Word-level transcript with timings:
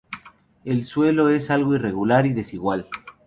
El 0.65 0.85
suelo 0.85 1.29
es 1.29 1.51
algo 1.51 1.75
irregular 1.75 2.25
y 2.25 2.33
desigual. 2.33 2.87